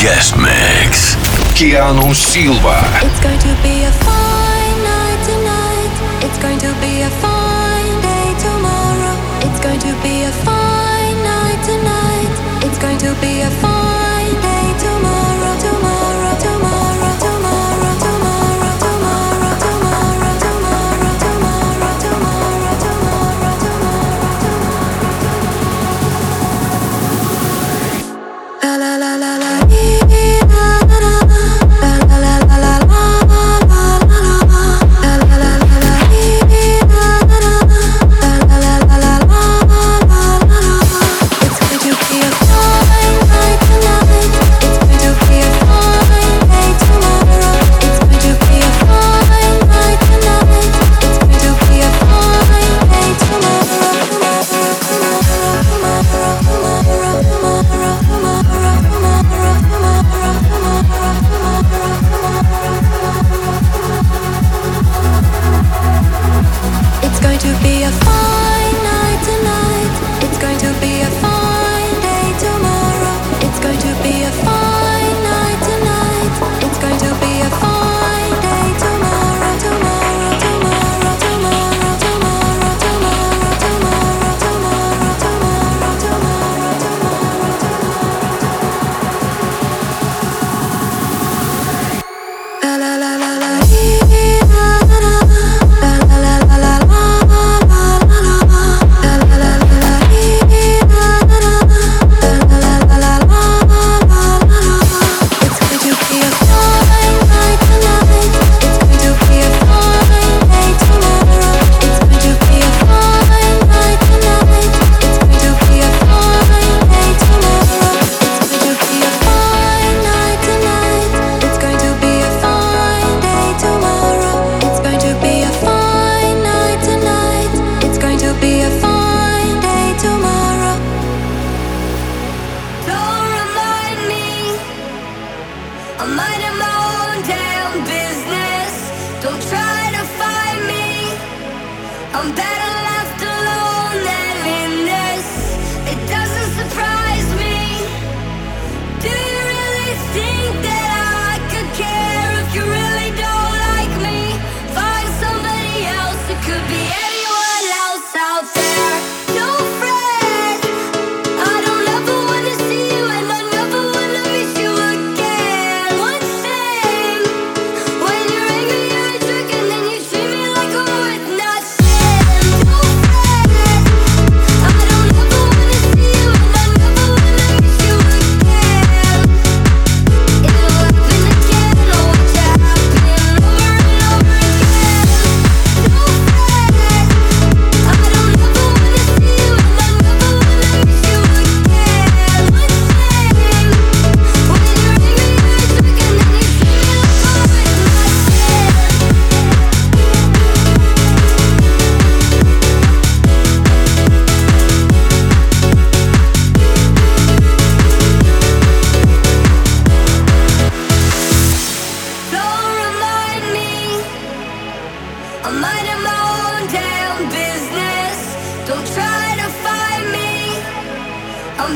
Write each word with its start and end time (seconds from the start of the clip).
Guest 0.00 0.34
Mix. 0.38 1.14
Keanu 1.52 2.14
Silva. 2.14 2.80
It's 3.04 3.20
going 3.20 3.38
to 3.38 3.52
be 3.62 3.84
a 3.84 3.92
fine 3.92 4.78
night 4.80 5.20
tonight. 5.28 6.24
It's 6.24 6.38
going 6.38 6.58
to 6.58 6.72
be 6.80 7.02
a 7.02 7.10
fine 7.20 8.00
day 8.00 8.32
tomorrow. 8.40 9.16
It's 9.44 9.60
going 9.60 9.78
to 9.80 9.92
be 10.02 10.24
a 10.24 10.32
fine 10.32 11.16
night 11.22 11.60
tonight. 11.68 12.64
It's 12.64 12.78
going 12.78 12.96
to 12.96 13.12
be 13.20 13.42
a 13.42 13.50
fine 13.60 13.79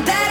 come. 0.03 0.24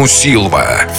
Ману 0.00 0.08
Силва. 0.08 0.89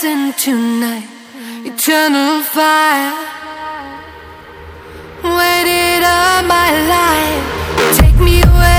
dancing 0.00 0.32
tonight, 0.34 1.08
eternal 1.64 2.42
fire. 2.42 3.12
Waited 5.24 6.04
all 6.04 6.42
my 6.44 6.70
life, 6.88 7.96
take 7.98 8.16
me 8.20 8.42
away. 8.42 8.77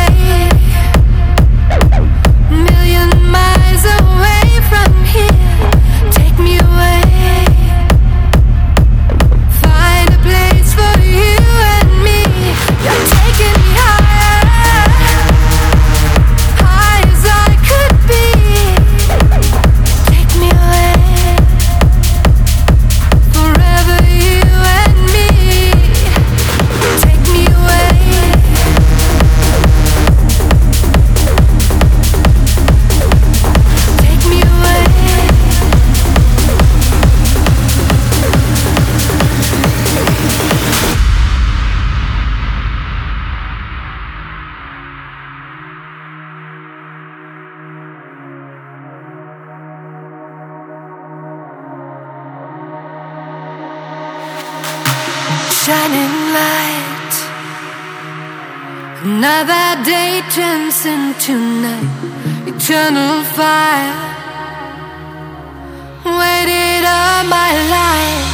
dancing 60.35 61.13
tonight, 61.15 61.89
eternal 62.45 63.23
fire. 63.23 63.95
Waited 66.05 66.85
all 66.85 67.23
my 67.23 67.51
life. 67.69 68.28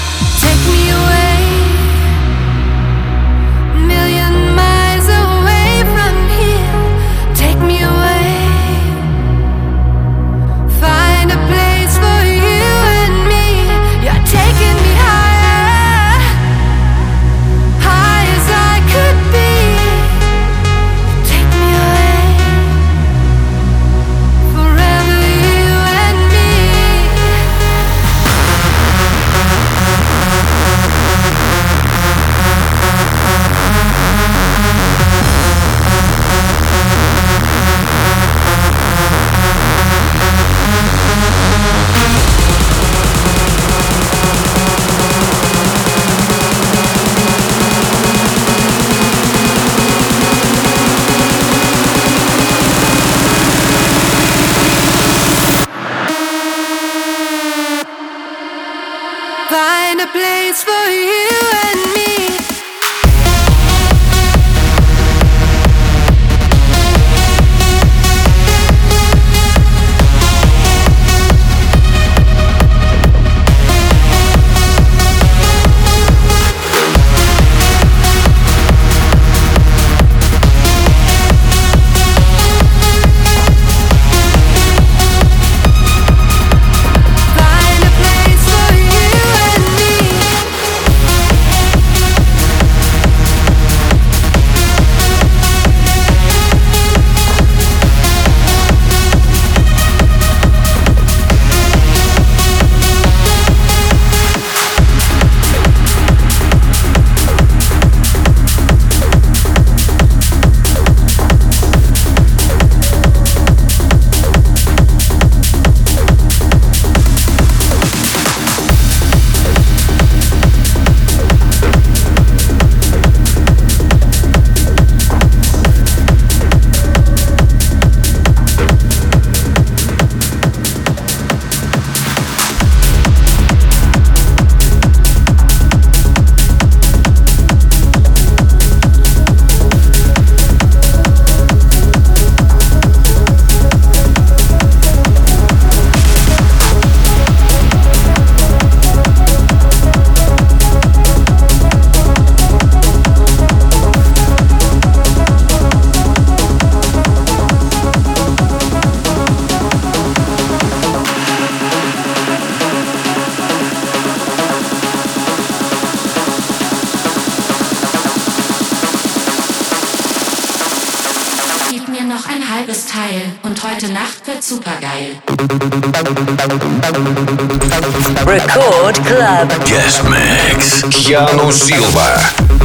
Guest 179.66 180.04
Mix. 180.10 180.82
Keanu 180.90 181.52
Silva 181.52 182.65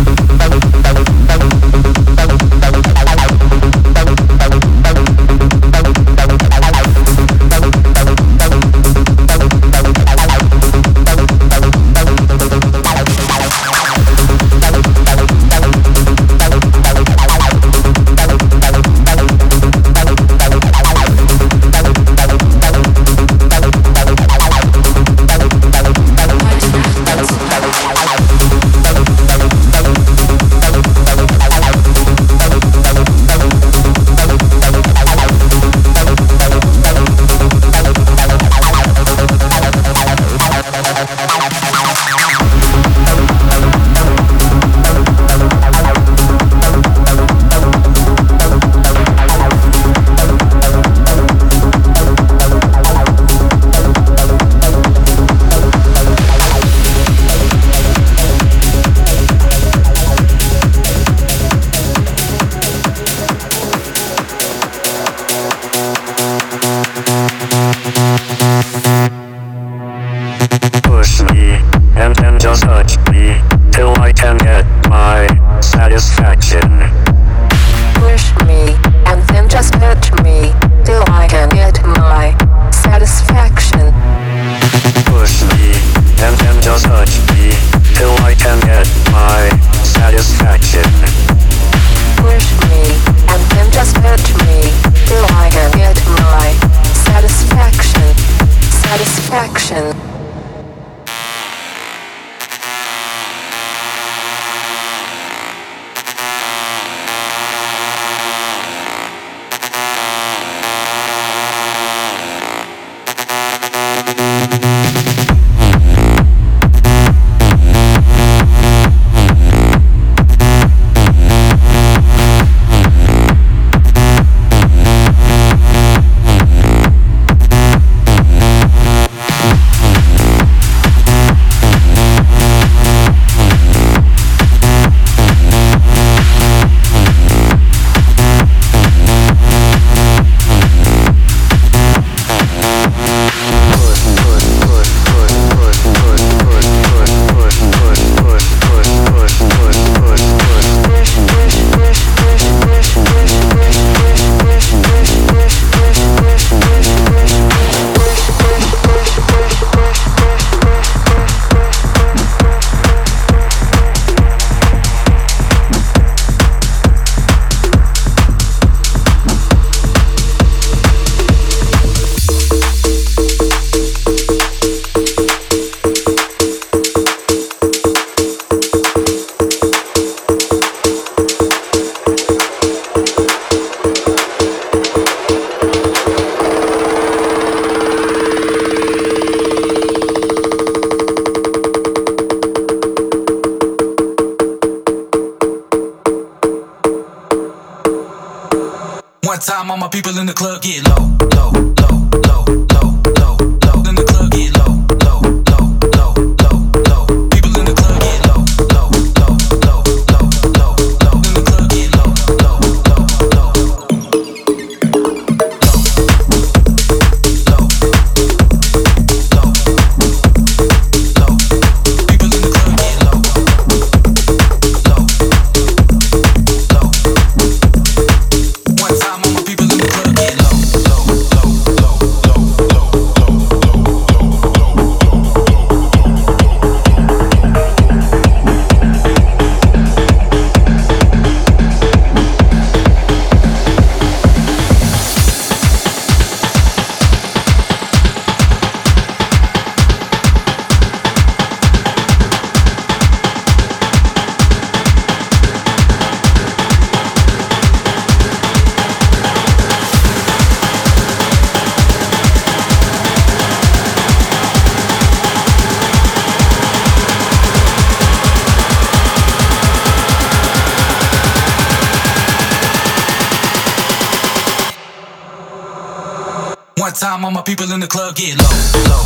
people 277.50 277.73
in 277.73 277.80
the 277.80 277.87
club 277.88 278.14
get 278.14 278.37
low, 278.38 278.45
low, 278.87 279.04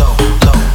low. 0.00 0.18
Keanu 0.48 0.67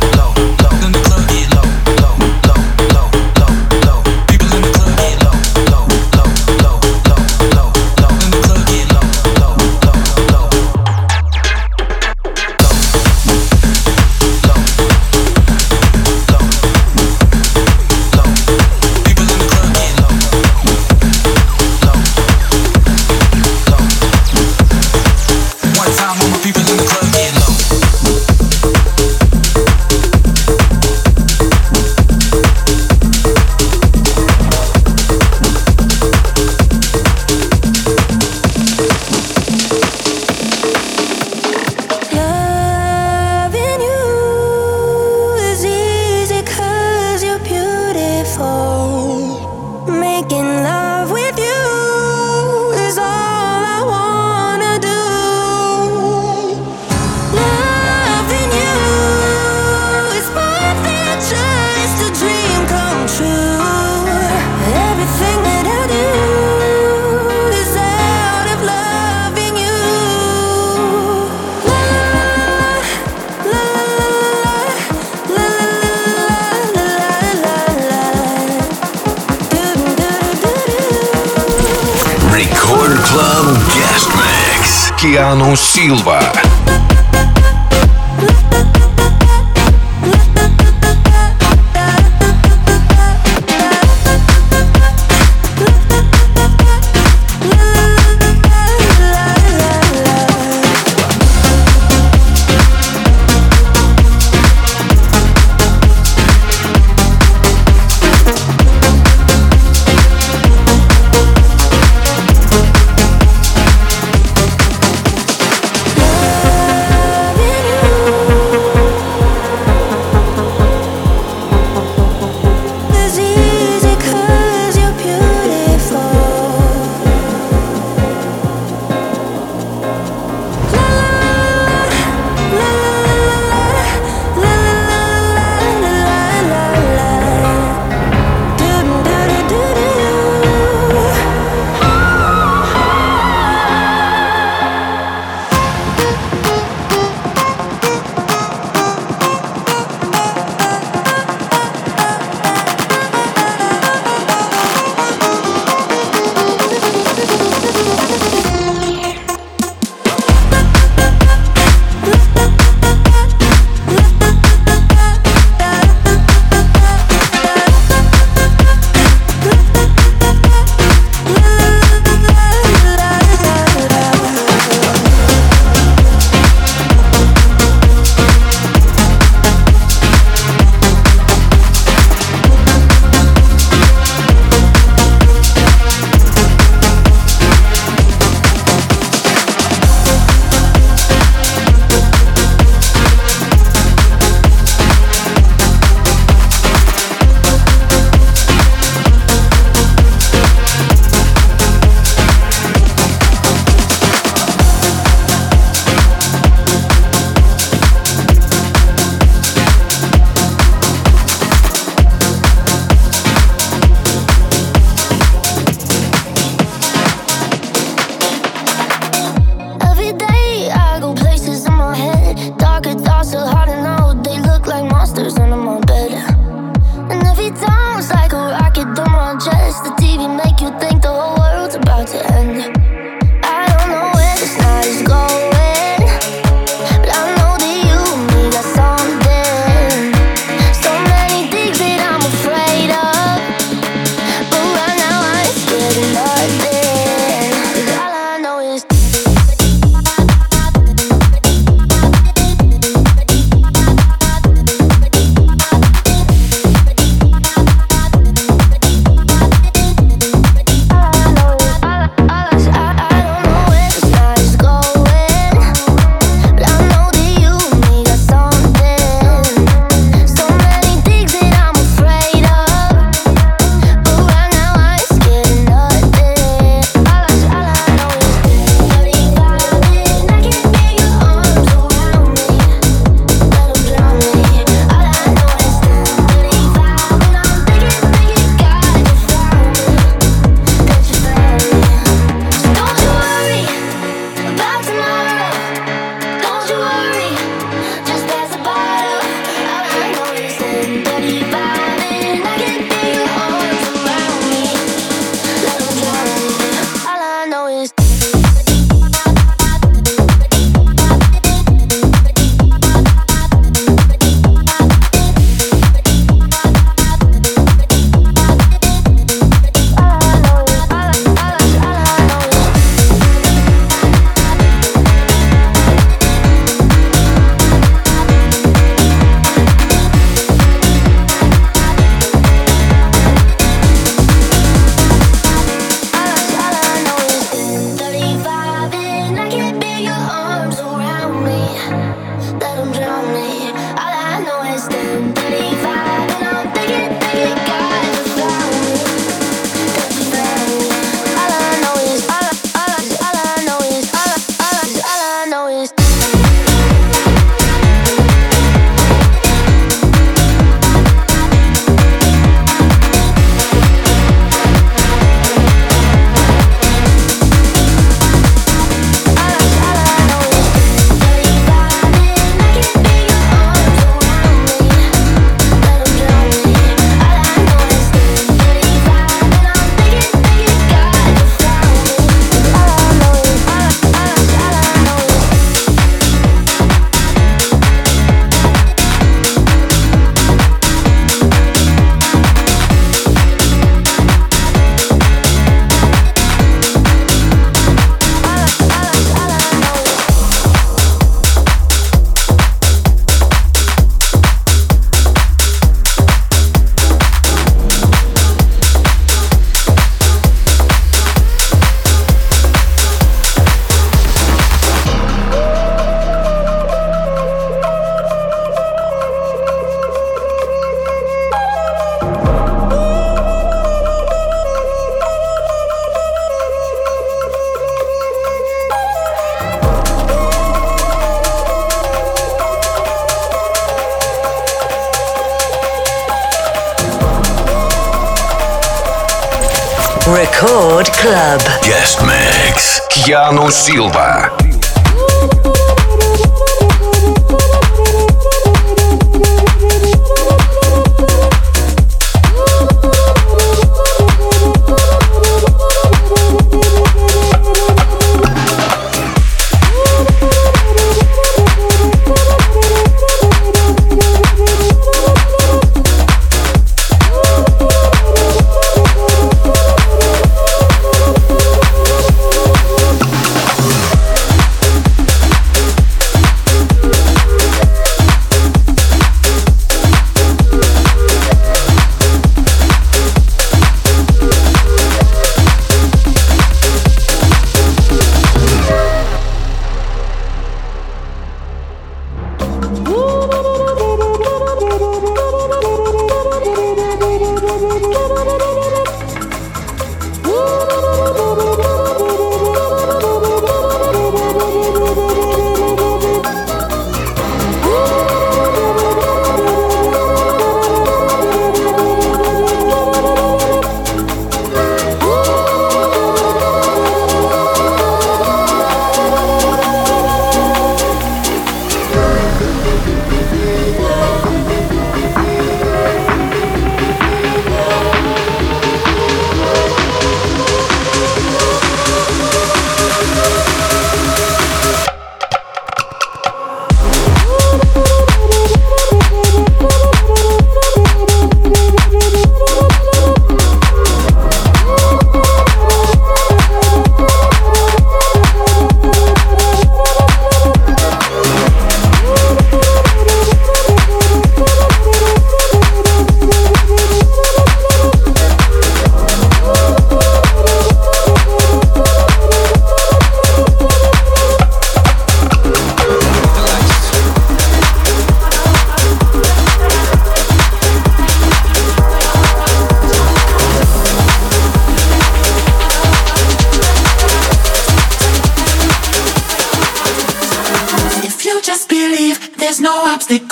Silva. 443.70 444.33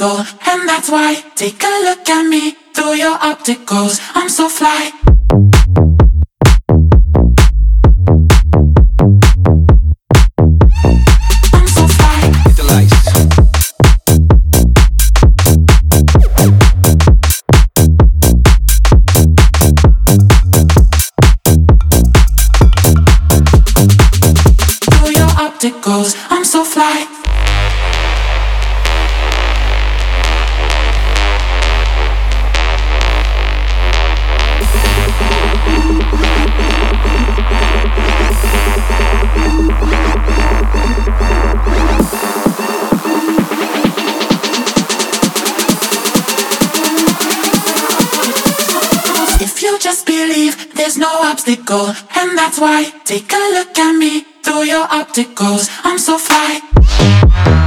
and 0.02 0.68
that's 0.68 0.90
why. 0.90 1.14
Take 1.36 1.62
a 1.64 1.84
look 1.84 2.10
at 2.10 2.24
me 2.28 2.56
through 2.74 2.96
your 2.96 3.18
opticals. 3.18 4.02
I'm 4.16 4.30
so 4.30 4.50
fly. 4.50 4.92
and 52.16 52.38
that's 52.38 52.60
why. 52.60 52.92
Take 53.04 53.32
a 53.34 53.52
look 53.54 53.78
at 53.78 53.94
me 53.98 54.22
through 54.44 54.64
your 54.64 54.88
opticals. 54.88 55.70
I'm 55.84 56.00
so 56.00 56.18
fly. 56.18 57.61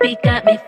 beat 0.00 0.22
got 0.22 0.44
me 0.46 0.59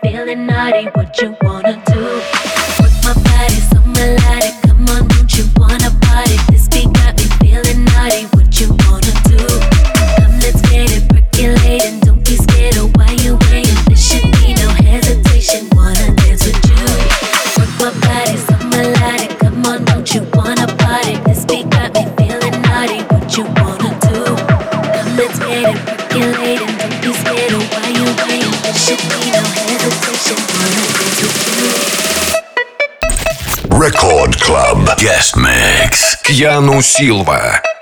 Кьяну 36.33 36.81
Силва. 36.81 37.72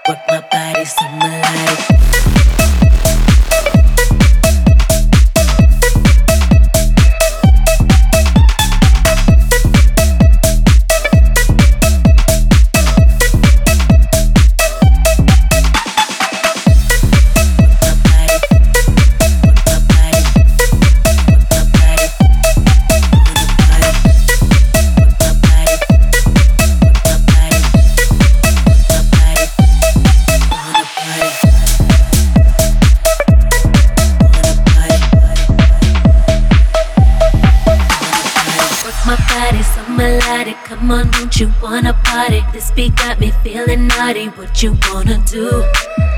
body, 39.52 39.64
so 39.64 39.84
melodic. 39.90 40.56
Come 40.66 40.92
on, 40.92 41.12
don't 41.12 41.40
you 41.40 41.52
wanna 41.62 41.94
party? 42.04 42.44
This 42.54 42.72
beat 42.72 42.96
got 42.96 43.20
me 43.20 43.32
feeling 43.44 43.88
naughty. 43.88 44.28
What 44.28 44.64
you 44.64 44.78
wanna 44.92 45.18
do? 45.26 45.50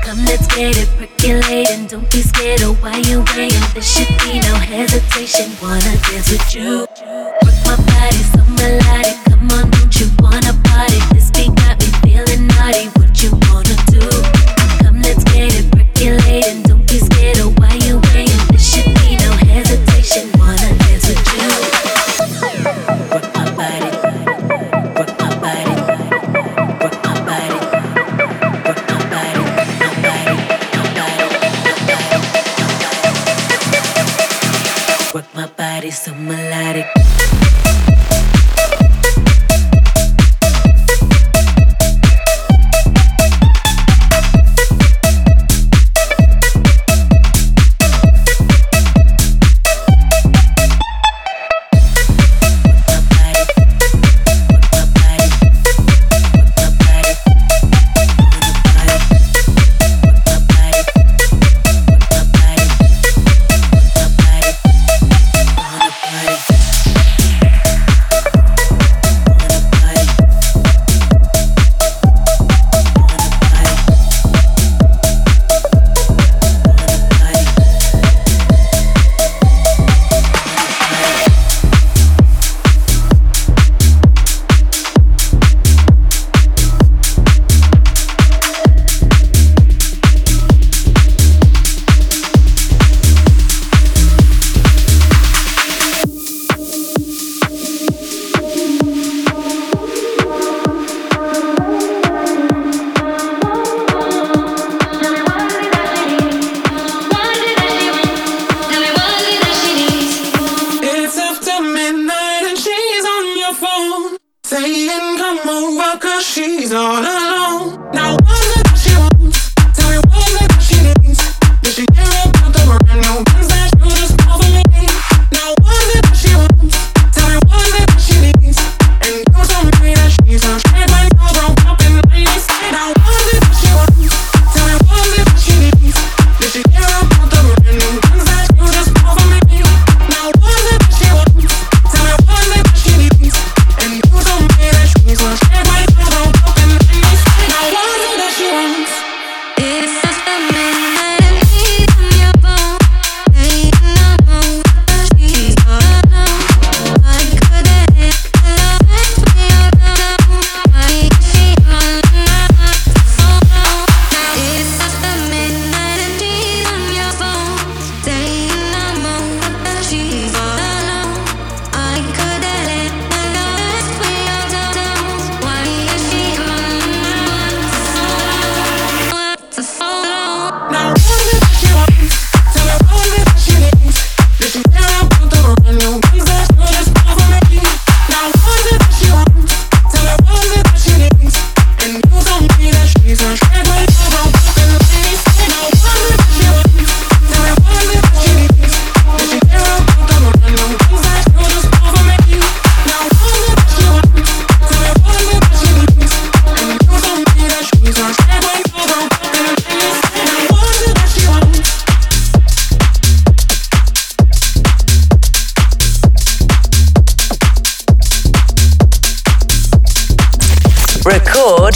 Come, 0.02 0.24
let's 0.24 0.46
get 0.54 0.76
it 0.76 0.88
percolating. 0.98 1.86
Don't 1.86 2.10
be 2.10 2.22
scared 2.22 2.62
of 2.62 2.80
why 2.82 2.98
you 2.98 3.24
waiting. 3.36 3.66
There 3.72 3.82
should 3.82 4.12
be 4.22 4.40
no 4.40 4.54
hesitation. 4.54 5.50
Wanna 5.62 5.94
dance 6.06 6.30
with 6.30 6.54
you? 6.54 6.86
Work 7.42 7.58
my 7.66 7.76
body, 7.88 8.22
so 8.32 8.42
melodic. 8.58 9.16
Come 9.28 9.50
on, 9.50 9.70
don't 9.70 10.00
you 10.00 10.06
wanna 10.20 10.52
party? 10.64 11.13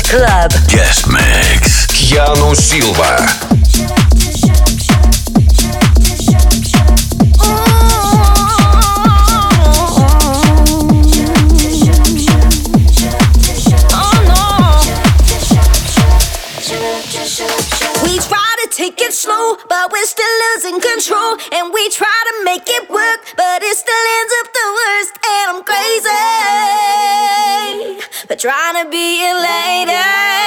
Club. 0.09 0.51
Guest 0.69 1.07
Mix. 1.07 1.87
Киану 1.89 2.55
Силва. 2.55 3.48
trying 28.39 28.85
to 28.85 28.89
be 28.89 29.27
a 29.27 29.35
lady. 29.35 30.38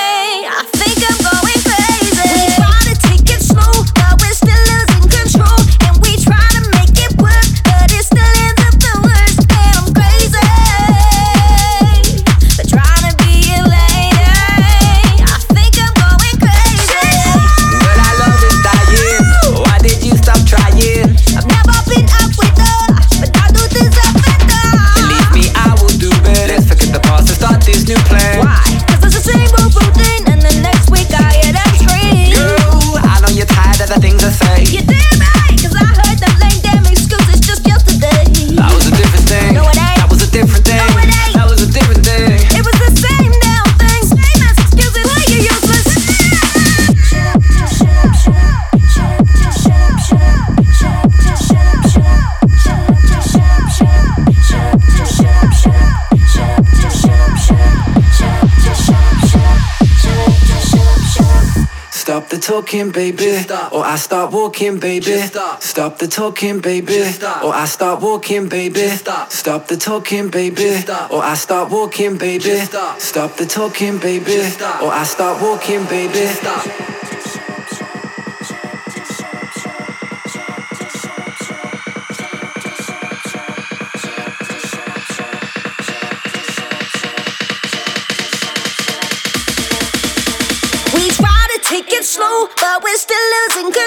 talking, 62.51 62.91
baby, 62.91 63.45
or 63.71 63.85
I 63.85 63.95
start 63.95 64.33
walking, 64.33 64.77
baby. 64.79 65.17
Stop. 65.61 65.97
The 65.99 66.07
talking, 66.07 66.59
baby, 66.59 66.99
or 67.43 67.53
I 67.53 67.65
start 67.65 68.01
walking, 68.01 68.49
baby. 68.49 68.87
Stop. 68.89 69.67
The 69.67 69.77
talking, 69.77 70.29
baby, 70.29 70.83
or 71.09 71.23
I 71.23 71.35
start 71.35 71.71
walking, 71.71 72.17
baby. 72.17 72.57
Stop. 72.97 73.37
The 73.37 73.45
talking, 73.45 73.99
baby, 73.99 74.35
or 74.83 74.91
I 74.91 75.05
start 75.05 75.41
walking, 75.41 75.85
baby. 75.85 76.90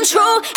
control 0.05 0.54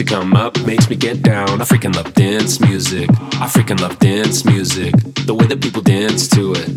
you 0.00 0.06
come 0.06 0.34
up 0.34 0.58
makes 0.64 0.88
me 0.88 0.96
get 0.96 1.20
down. 1.22 1.60
I 1.60 1.64
freaking 1.64 1.94
love 1.94 2.14
dance 2.14 2.58
music. 2.58 3.10
I 3.10 3.46
freaking 3.46 3.80
love 3.80 3.98
dance 3.98 4.46
music. 4.46 4.94
The 5.26 5.34
way 5.34 5.46
that 5.46 5.60
people 5.60 5.82
dance 5.82 6.26
to 6.28 6.54
it. 6.54 6.68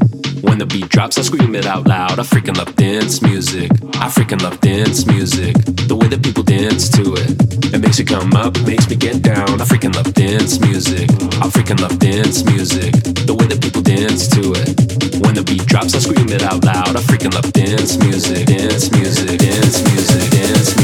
When 0.43 0.57
the 0.57 0.65
beat 0.65 0.89
drops, 0.89 1.17
I 1.17 1.21
scream 1.21 1.55
it 1.55 1.65
out 1.65 1.87
loud. 1.87 2.19
I 2.19 2.23
freaking 2.23 2.57
love 2.57 2.75
dance 2.75 3.21
music. 3.21 3.71
I 3.95 4.09
freaking 4.09 4.41
love 4.41 4.59
dance 4.59 5.05
music. 5.07 5.55
The 5.87 5.95
way 5.95 6.07
that 6.07 6.21
people 6.21 6.43
dance 6.43 6.89
to 6.97 7.15
it. 7.15 7.73
It 7.73 7.79
makes 7.79 7.97
you 7.97 8.03
come 8.03 8.33
up, 8.33 8.59
makes 8.67 8.89
me 8.89 8.97
get 8.97 9.21
down. 9.21 9.61
I 9.61 9.63
freaking 9.63 9.95
love 9.95 10.13
dance 10.13 10.59
music. 10.59 11.09
I 11.39 11.47
freaking 11.47 11.79
love 11.79 11.97
dance 11.99 12.43
music. 12.43 12.91
The 13.23 13.35
way 13.39 13.47
that 13.47 13.61
people 13.61 13.81
dance 13.81 14.27
to 14.35 14.51
it. 14.51 15.23
When 15.23 15.33
the 15.35 15.43
beat 15.43 15.65
drops, 15.65 15.95
I 15.95 15.99
scream 15.99 16.27
it 16.27 16.43
out 16.43 16.65
loud. 16.65 16.95
I 16.95 16.99
freaking 16.99 17.33
love 17.33 17.53
dance 17.53 17.95
music. 17.99 18.47
Dance 18.47 18.91
music. 18.91 19.39
Dance 19.39 19.79
music. 19.87 20.31
Dance 20.31 20.75
music. 20.75 20.82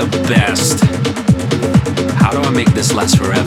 the 0.00 0.28
best. 0.28 0.82
How 2.14 2.30
do 2.30 2.38
I 2.38 2.50
make 2.50 2.72
this 2.72 2.94
last 2.94 3.18
forever? 3.18 3.39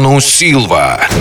Mix. 0.00 0.34
Keanu 0.44 1.13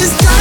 like 0.00 0.12
it's 0.22 0.39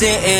wanted 0.00 0.22
it 0.24 0.37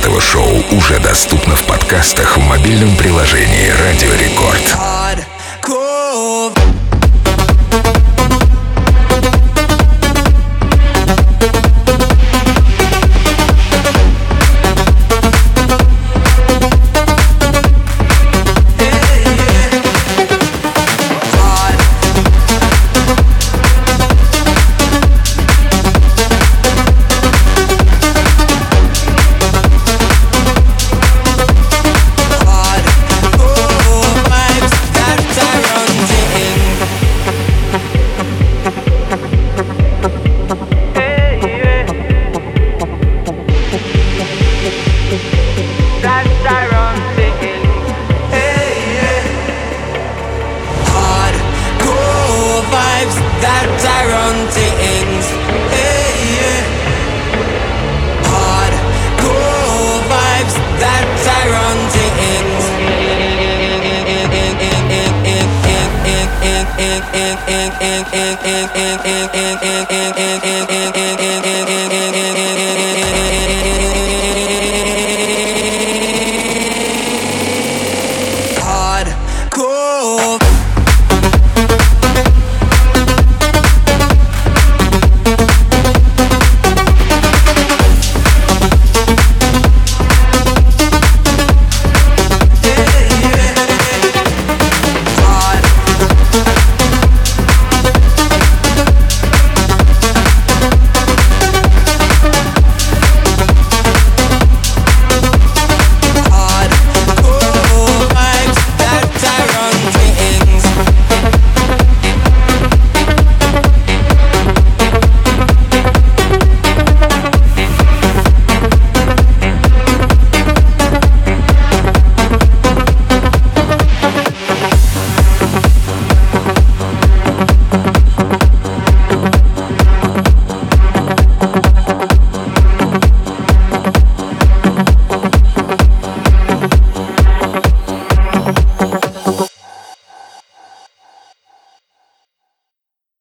этого 0.00 0.18
шоу 0.18 0.64
уже 0.70 0.98
доступно 0.98 1.54
в 1.54 1.66
подкастах 1.66 2.38
в 2.38 2.40
мобильном 2.40 2.96
приложении 2.96 3.68
«Радио 3.68 4.14
Рекорд». 4.14 4.99